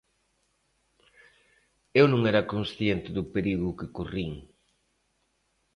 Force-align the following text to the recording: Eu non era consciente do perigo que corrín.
Eu 1.99 2.05
non 2.09 2.21
era 2.31 2.47
consciente 2.53 3.09
do 3.17 3.23
perigo 3.33 3.77
que 3.79 3.91
corrín. 3.97 4.31